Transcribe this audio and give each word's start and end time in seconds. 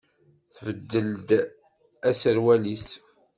Tbeddel-d 0.55 1.29
aserwal-is? 2.09 2.87